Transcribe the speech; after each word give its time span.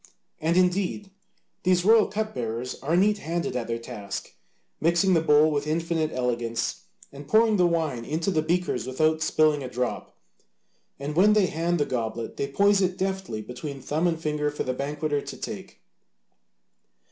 And 0.39 0.57
indeed, 0.57 1.11
these 1.61 1.85
royal 1.85 2.07
cup 2.07 2.33
bearers 2.33 2.73
are 2.81 2.97
neat 2.97 3.19
handed 3.19 3.55
at 3.55 3.67
their 3.67 3.77
task, 3.77 4.33
mixing 4.79 5.13
the 5.13 5.21
bowl 5.21 5.51
with 5.51 5.67
infinite 5.67 6.11
elegance, 6.11 6.85
and 7.11 7.27
pouring 7.27 7.57
the 7.57 7.67
wine 7.67 8.03
into 8.03 8.31
the 8.31 8.41
beakers 8.41 8.87
without 8.87 9.21
spilling 9.21 9.61
a 9.61 9.69
drop, 9.69 10.17
and 10.97 11.15
when 11.15 11.33
they 11.33 11.45
hand 11.45 11.77
the 11.79 11.85
goblet 11.85 12.37
they 12.37 12.47
poise 12.47 12.81
it 12.81 12.97
deftly 12.97 13.43
between 13.43 13.79
thumb 13.79 14.07
and 14.07 14.19
finger 14.19 14.49
for 14.49 14.63
the 14.63 14.73
banqueter 14.73 15.21
to 15.21 15.37
take. 15.37 15.81